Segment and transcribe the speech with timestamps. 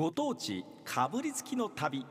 [0.00, 2.06] ご当地かぶりつきの旅。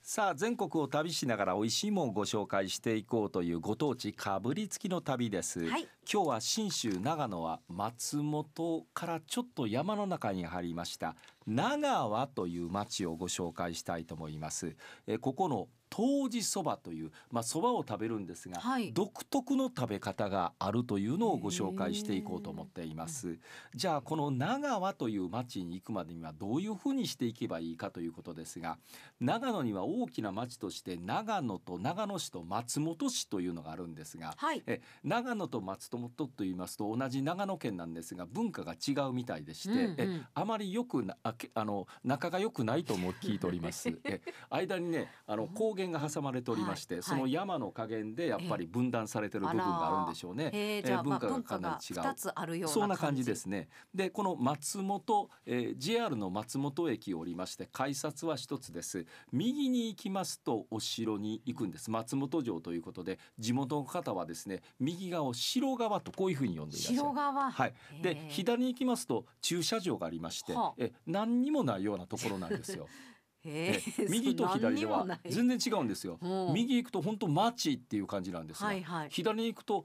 [0.00, 5.88] さあ全国を旅しながら美味しいものをご紹介していこうというご当地かぶりつきの旅です、はい。
[6.08, 11.16] 今日は信州長野は松本からちょっと山の中に入りました。
[11.48, 14.76] 長和という町をご紹介したいと思います。
[15.08, 18.92] えーここの当時そばというまあそばを食べるんですが、はい。
[18.92, 23.38] 独特の食べ方があるというのをご紹介していこうと思っています。
[23.74, 28.78] じゃあこの長和という町に行くまでにはどういうふうにしていけばいいかということですが
[29.20, 34.62] 長野には大きな町として長野と長野市と松本市というのがあるんですがはい。
[34.66, 39.94] え長野と松本と言いますと同じ長野県なんですが文化が違うみたいでして、うんうん。
[39.98, 43.88] えあまりよくなあけあの仲が良くないとも聞いております。
[44.04, 50.50] え間にねあの高原が挟まれておりまして、はいその山の加減でやっぱり分断されてる部分があるんでしょうね。
[50.52, 53.68] えー、じゃあ、まあ、文文化がかなり違う二つあるようなそんな感じですね。
[53.94, 59.06] でこの松本、えー JR の松本駅を降りまして改札は一つです。
[59.32, 61.90] 右に行きますとお城に行くんです。
[61.90, 66.96] 松本城ということで地元の方はですね右側を城側とこういうふうに呼んでいらっしゃる。
[66.98, 67.50] 白側。
[67.50, 72.86] はい、で左に行きますと駐車場がありまして、はあえ何にもないようなところなんですよ。
[73.48, 76.18] へえー右と左では全然違うんですよ。
[76.20, 79.08] うん右行くと本当町っていう感じなんですが、はいはい。
[79.10, 79.84] 左に行くと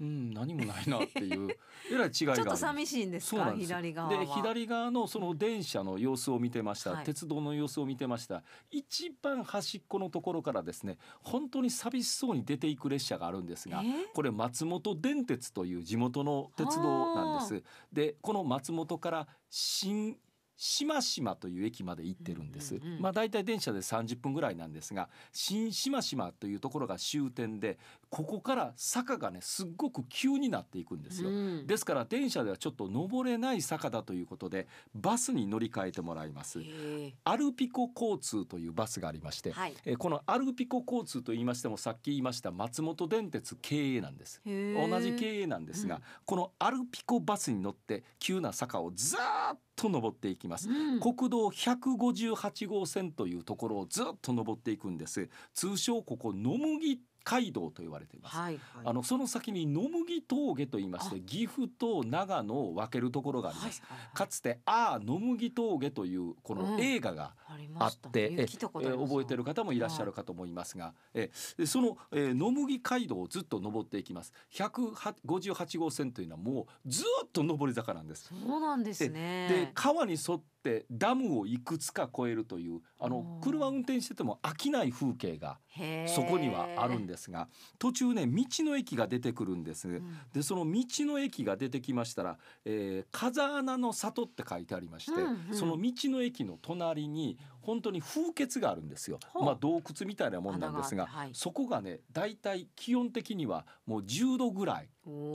[0.00, 1.56] うん何もないなっていう
[1.88, 3.52] えらい違いちがあるょっと寂しいんですか？
[3.56, 4.18] 左側は。
[4.18, 8.42] で左側のその電車の様子を見てました、はい鉄道の様子を見てました
[8.72, 17.64] 一番端っこのところからですね本当に寂しそうに出ていく列車があるんですが、えこれ松本電鉄という地元の鉄道なんです。
[17.92, 20.16] でこの松本から新
[20.56, 22.80] 島島という駅まで行ってるんです。
[23.00, 27.78] まあだいたい電車で30分ぐらいなんですが新島島というところが終点で
[28.14, 31.30] ここから坂がねすっごく急になっていくんですよ。
[31.30, 36.60] うんですから電車ではちょっと登れない坂だということでバスに乗り換えてもらいます。
[36.62, 39.74] へアルピコ交通というバスがありまして、ーはい。
[39.84, 44.40] えーこのアルピコ交通と言いましてもさっき言いました松本電鉄経営なんです。
[44.44, 50.68] 同同じ経営なんですが、うんこのアルピコバスに乗って急な坂をずーっと登っていきます。
[50.68, 55.28] うん、国道158号線というところをずっと登っていくんです。
[55.52, 58.36] 通称ここ野麦街道と言われています。
[58.36, 58.60] はい。
[58.84, 63.82] あのその先に野麦峠と言いまして岐阜と長野を分けるところがあります。
[63.82, 67.34] はいはいはいかつて「ああ野麦峠」というこのうん映画が
[67.78, 68.42] あって、ね。
[68.42, 78.28] え聞いたことありますえ覚えてる方もいらっしゃるかと思いますが、えでその、えー野麦街道をずっと登っていきます158号線というのはもうずっと上り坂なんです。
[78.28, 79.48] そうなんですね。
[79.48, 85.58] で川に沿ってダムをいくつか越えるというあの車運転してても飽きない風景が
[86.06, 87.48] そこにはあるんですが
[87.78, 89.88] 途中ね道の駅が出てくるんです。
[89.88, 90.18] うん。
[90.32, 95.54] でその道の駅が出てきましたら、えー風穴の里って書いてありまして、うんうん。
[95.54, 99.18] その道の駅の隣に本当に風穴があるんですよ。
[99.34, 101.30] まあ洞窟みたいなもんなんですが、はい。
[101.32, 104.88] そこがねだいたい気温的にはもう10度ぐらい。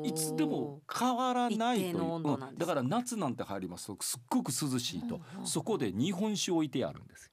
[0.04, 1.98] いつでも変わらないという。
[1.98, 2.58] うん。
[2.58, 5.48] だから夏なんて入りますとすっごく涼しいと、うんうん。
[5.48, 7.32] そこで日本酒置いてあるんです。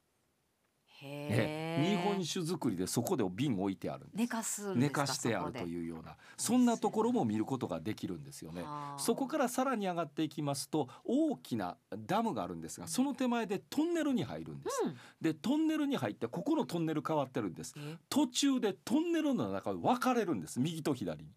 [1.03, 4.07] ね日本酒作りでそこで瓶置いてある。
[4.15, 8.65] 寝かす寝かかしてあるとういうようなそんなところも見ることができるんですよね。
[8.99, 14.83] そこからさらに上がっていきますと大きなダムがあるんですがその手前でトンネルに入るんです。
[14.85, 17.75] うんでトンネルに入ってここのトンネル変わってるんです。
[17.77, 21.31] え途中でトンネルの中で分かれるんです右と左に。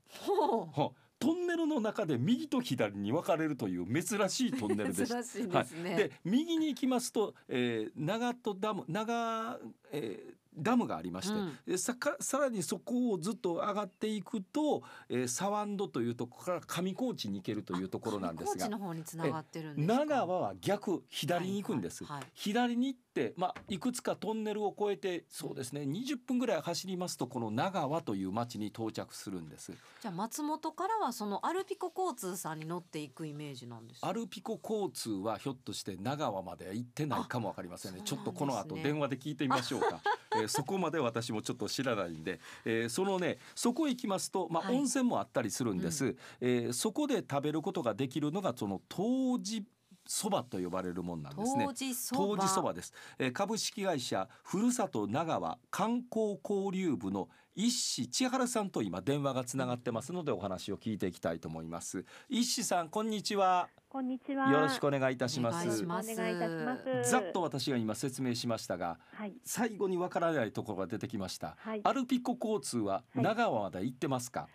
[1.19, 5.15] トンネルの中で右と左に分かれるという珍しいトンネルでした。
[5.23, 5.95] 珍しいですね。
[5.95, 9.59] で右に行きますと、えー、長門ダム長、
[9.91, 20.05] えーダムがありまして、うんでさかさらにそこをずっと上がっていくと、えー、サワンドというところから上高地に行けるというところなんですが高知の方に繋がってるんですか？
[20.05, 22.03] 長和は逆左に行くんです。
[22.03, 29.73] はいはいはい左に行って、まあ、いくつかトンネルを越えてそうですね20分ぐらい走りますとこの長和という町に到着するんです。
[30.01, 34.07] じゃあ松本からはそのアルピコ交通さんに乗っていくイメージなんですか？
[34.07, 39.99] アルピコ交通はひょっとして長和までは行ってないかもわかりませんねあちょっとこの後電話で聞いてみましょうか、
[40.35, 44.75] えーそこまで私もちょっと知らないんで、えーそのねそこへ行きますと、まあ、はい。
[44.75, 49.63] 温泉もあったりするんです、えーそこで食べることができるのがその当時
[50.05, 51.65] そばと呼ばれるもんなんですね。
[51.67, 52.73] 当時そば。
[52.73, 62.05] です、えー株式会社ふるさと長和観光交流部の一志千春さんと今電話がつながってますのでお話を聞いていきたいと思います。
[62.29, 64.51] 一志さんこんにちはこんにちは。
[64.51, 67.09] よろしくお願いいたしますお願いいたします。
[67.09, 69.33] ざっと私が今説明しましたがはい。
[69.43, 71.81] 最後にわからないところが出てきました、はい。
[71.83, 74.47] アルピコ交通ははい長和まで行ってますか、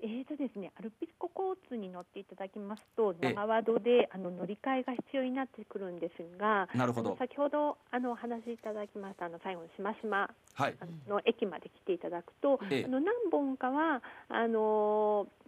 [0.00, 10.28] えーとですね、アルピコ交通に乗っていただきますとええ長和戸であの乗り換えが必要になってくるんですがなるほど先ほどあのお話しいただきましたあの最後のしましま
[11.08, 15.26] のの駅まで来ていただくと、ええあの何本かはあの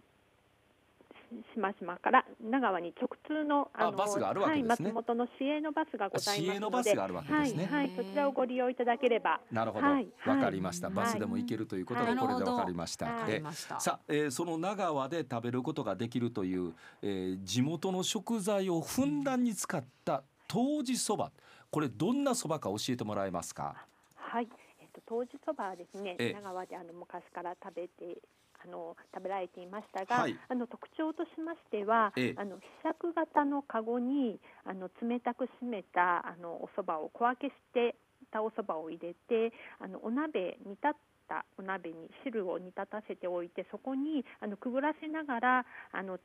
[1.57, 4.89] ましまから長和に直通のあバスがあるわけですね。
[4.89, 9.39] はい、松本の市営のバスがござい市ますので営のバスがあるわけですね、はい、はい、そちらをご利用いただければ。
[9.51, 9.87] なるほど。
[9.87, 10.41] わ、はいはい。
[10.41, 10.89] かりました。
[10.89, 12.17] バスでも行けるということがはい。
[12.17, 13.31] これでわかりました、はい。
[13.33, 13.43] え。
[13.79, 21.31] さあ、えーその長和で食べることができるという、えー地元の食材をふんだんに使った当時そば。
[21.69, 23.75] これどんなそばか教えてもらえますか？
[24.15, 24.47] はい、
[24.81, 26.33] えっと当時そばはですね、ええ。
[26.33, 28.21] 長和であの昔から食べて
[28.63, 30.37] あの食べられていましたが、はい。
[30.49, 32.35] あの特徴としましては、ええ。
[32.37, 37.95] あのひしゃく型のカゴにあの冷たく締めたあのお蕎麦を小分けして
[38.31, 40.91] たお蕎麦を入れて、あのお鍋煮立っ
[41.27, 46.19] たお鍋に汁を煮立たせておいて、そこにあのくぐらせながらあの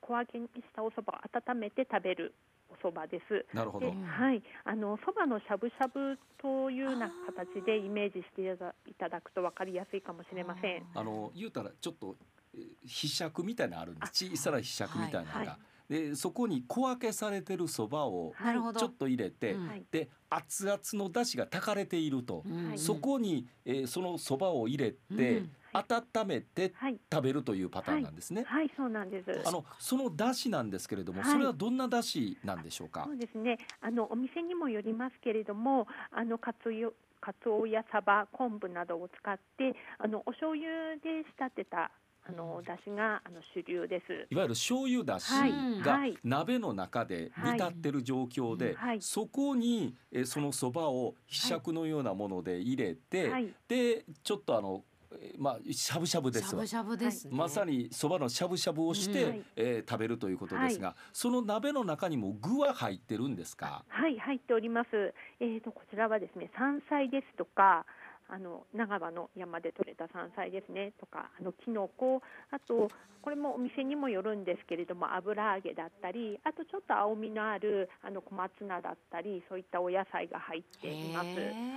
[0.00, 2.34] 小分けにしたお蕎麦を温めて食べる
[2.70, 3.28] お蕎麦です。
[3.30, 3.88] でなるほど。
[3.88, 10.86] うんはい、あのそばのしゃぶしゃぶというような形でイメージしていただくと分かりやすいかもしれません。
[10.94, 12.16] あの言うたらちょっと
[12.54, 15.46] えーひしゃくみたいなのあるんです小さなひしゃくみたいなのが、はい。
[15.46, 18.34] はでそこに小分けされてるそばを。
[18.76, 22.68] ちょっと入れて、うんはい、で熱々の出汁が炊かれていると、うん。
[22.68, 28.44] はいそこに、えーそのそばを入れて、うん温めてはい、食べるというパターンなんですね。
[28.46, 29.42] はい、そうなんです。
[29.46, 31.32] あのその出汁なんですけれども、はい。
[31.32, 33.04] それはどんな出汁なんでしょうか？
[33.06, 33.12] そ。
[33.12, 33.58] うですね。
[33.80, 41.90] あのお店にもよりますけれども、あのかつよかつおやサバ、昆布などを使って、あのお醤油で仕立てた
[42.28, 44.26] あの出汁があの主流です。
[44.30, 45.50] いわゆる醤油出はい。
[45.50, 46.18] 汁がはい。
[46.22, 49.02] 鍋の中で煮立ってる状況で、はい。
[49.02, 54.97] そこにえーそのそばをひしゃくのようなもので入れて、はい、でちょっとあのえー
[55.38, 56.92] まあしゃぶしゃぶですわしゃぶ。
[56.92, 57.36] しゃぶですね。
[57.36, 63.84] まさにそばのしゃぶしゃぶをして、うんはいえー食べるということですが、その鍋の中にも具は入ってるんですか？
[63.88, 65.14] はい、入っております。
[65.40, 67.86] えー、とこちらはですね、山菜ですとか、
[68.30, 72.20] あの長場の山で採れた山菜ですねとか、あのキノコ、
[72.50, 72.88] あと
[73.22, 81.26] これもお店にもよるんですけれども、油揚げだったり、あとちょっと青みのあるあの小松菜だったり、そういったお野菜が入っています。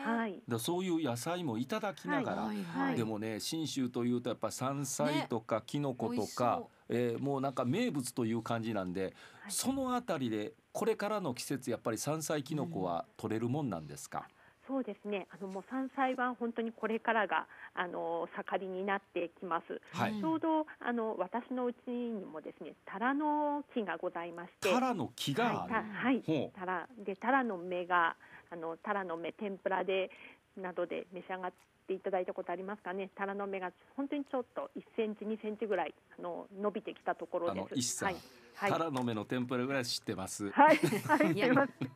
[0.08, 0.42] はい。
[0.48, 9.12] だそういう野菜もいただきながら、はいはいでもね信州というとやっぱ山菜とかきのことかそう、えーもうなんか名物という感じなんで、はい
[9.48, 14.28] そのあたりでこれからの季節やっぱり山菜きのこは取れるもんなんですか？
[14.72, 15.28] そうですね。
[15.32, 17.46] あのもう山菜は本当にこれからが
[17.76, 19.82] あの盛りになってきます。
[19.92, 25.74] はいうんちょうどあの私のうちにもですね、タラの木がございまして、タラの木がある。
[25.74, 28.16] はい、タラでタラの芽が
[28.50, 30.10] あのタラの芽天ぷらで
[30.56, 33.10] などで召し上がっていただいたことありますかね。
[33.16, 37.64] タラの芽が本当にちょっと1センチ2センチぐらいあの伸びてきたところあです。
[37.72, 40.52] の石さん、はいはいタラの芽の天ぷらぐらい知ってます？
[40.52, 41.48] はいはいい や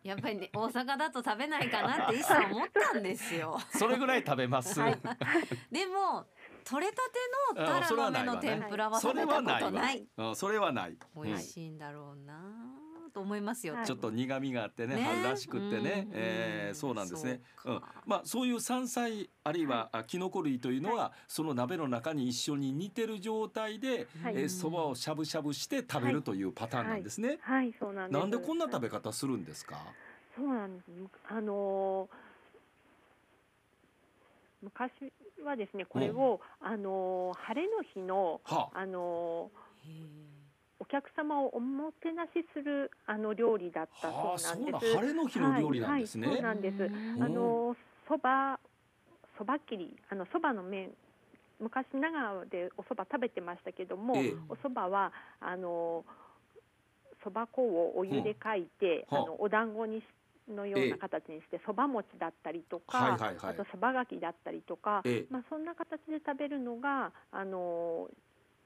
[0.03, 3.59] やっぱりね大阪だと食べないかなっていっさん思ったんですよ。
[3.77, 4.79] それぐらい食べます。
[4.79, 4.97] はい
[5.71, 6.25] でも
[6.63, 7.19] 取れたて
[7.59, 10.07] のタラの芽の天ぷらはそ食べたこれはないわとない。。
[10.17, 10.97] うん、それはない。
[11.15, 12.74] 美味しいんだろうな
[13.15, 13.75] と思いますよ。
[13.75, 13.85] はい。
[13.85, 15.03] ちょっと苦味があってね、ね。
[15.03, 17.39] 春らしくってね、うんえーそうなんですね。
[17.63, 17.87] そうか。
[17.87, 24.35] ん、まあそういう山菜あるいはあキノコ類というのは、その鍋の中に一緒に煮てる状態で、はい。
[24.35, 27.39] えーそばをしゃぶしゃぶして食べるというパターンなんですね。
[27.41, 28.19] はいそうなんです。
[28.19, 29.77] なんでこんな食べ方するんですか？
[30.35, 30.91] そうなんです。
[31.29, 32.15] あのー
[34.61, 34.91] 昔
[35.45, 39.85] はですねこれを、あのー晴れの日のはあ、あのー
[40.95, 44.95] 客様をおもてなしするあの料理だったはあ、そそううなんです。
[44.95, 46.27] 晴れの日の料理なんですね。
[46.27, 46.91] はいはいそうなんです。
[47.17, 47.23] うん。
[47.23, 47.75] あの
[48.07, 48.59] そば
[49.37, 50.91] そば切りあのそばの麺
[51.59, 54.35] 昔長野でおそば食べてましたけども、ええ。
[54.47, 55.11] おそばは
[55.41, 56.05] あの
[57.23, 59.17] そば粉をお湯でかいて、うん。
[59.17, 59.25] あ。
[59.25, 60.03] のお団子にし
[60.47, 65.33] のような形にしてそば餅だったりとか、あとそばがきだったりとか、ええ。
[65.33, 68.07] まあそんな形で食べるのがあの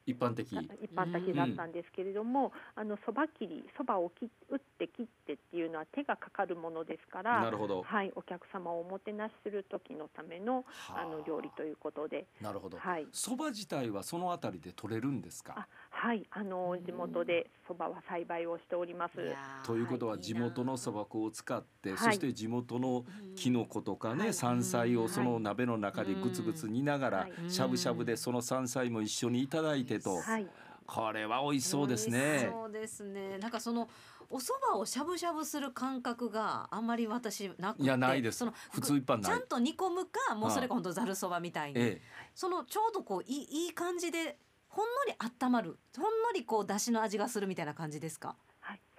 [0.09, 0.43] 一般的。
[0.43, 7.83] 一般的だったんですけれども、あのそば切りそばを切打って切ってっていうのは手がかかるものですからなるほど。
[7.83, 11.05] はい、お客様をおもてなしする時のためのはあ。
[11.05, 12.77] の料理ということで、なるほど。
[12.77, 15.53] はい、そば自体はそのあたりで取れるんですか？
[15.57, 15.67] あ。
[15.91, 19.13] はい、あの地元でそばは栽培をしております。
[19.65, 21.97] ということは地元のそば粉を使って、はい。
[21.97, 25.43] そして地元のきのことかね、はい山菜をそのはい。
[25.43, 27.33] 鍋の中でぐつぐつ煮ながら、はい。
[27.51, 30.47] しゃぶしゃぶでその山菜も一緒にいただいてと、はい、
[30.85, 32.49] これは美味しそうですね。
[32.51, 33.37] そうですね。
[33.37, 33.89] なんかその
[34.31, 38.39] お蕎麦をしゃぶしゃぶする感覚があんまり私なくて、いやないです。
[38.39, 39.41] その普通一般ちゃん。
[39.47, 42.01] と煮込むか、もうそれが本当ざるそばみたいに、え
[42.35, 44.37] そのちょうどこういいいい感じで
[44.67, 45.13] ほんのり
[45.43, 45.79] 温まる。
[45.97, 48.27] ほんのりこう出汁の味がするみたいな感じですか？
[48.27, 48.37] はい、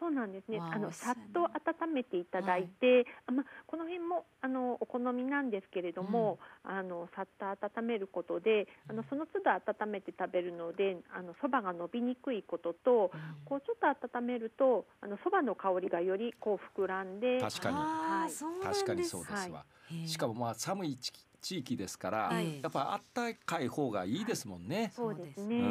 [0.00, 0.59] そうなんですね。
[0.59, 13.12] わああのさっと温めていただいて、あまこの辺もあのお好みなんですけれども、あのさっと温めることで、あのその都度温めて食べるので、あのそばが伸びにくいことと、
[13.45, 17.76] こうちょっと温めると、あのそばの香りがよりこう膨らんで、確かに。
[17.76, 18.33] はい。
[18.64, 19.11] 確かにです。
[19.11, 20.07] そうですわ、へー。
[20.07, 22.61] しかもまあ寒い地地域ですから、はい。
[22.62, 25.62] やっぱあったかい方がいいですもんね、そうですね。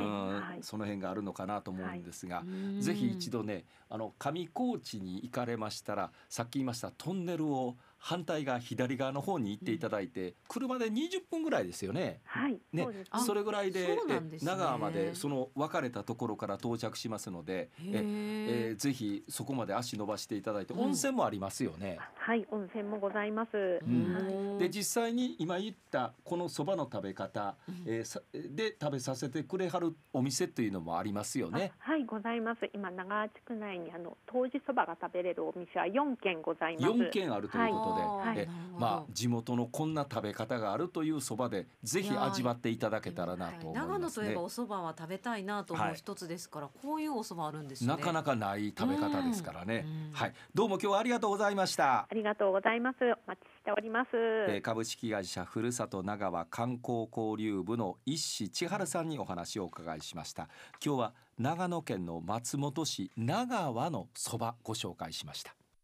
[0.61, 2.81] その辺があるのかなと思うんですが、うん。
[2.81, 12.21] ぜひ一度ねあの上高地に行かれましたらさっき言いましたトンネルを反対側左側の方に行っていただいて、車で20分ぐらいですよね。
[12.25, 21.99] はい、ねそそれぐらいでですねえ長浜でその分かれたところから到着しますので、ええへーぜひそこまで足伸ばしていただいて、うん温泉もありますよね。
[22.15, 23.51] はい、温泉もございます。
[23.55, 31.71] ーうんうんで実際に今言ったこのそばの食べ方、うんえーさで食べさせてくれはるお店というのもありますよね。
[31.85, 32.69] あはい、ございます。
[32.73, 36.85] 今長川地区内にあの当時そばが食べれるお店は4軒ございます。
[36.87, 44.41] 4軒あるということで、えはいなるほどまあ地元のこんな食べ方があるというそばでぜひ味わっていただけたらなと思い長野ますねといえば。
[44.43, 47.87] お蕎麦は食べたいなと思はいう一つですから、こういうお蕎麦あるんですね。
[47.87, 50.13] なかなかない食べ方ですからねうん。
[50.13, 52.07] はい、どうも今日はありがとうございました。
[52.09, 52.97] ありがとうございます。
[53.01, 54.09] お待ちしております。
[54.13, 60.49] えー株式会社ふるさと長川観光交流部の一志千春さんにお話をお伺いしました
[60.83, 65.55] 今日は長野県の松本市長川のそばご紹介しました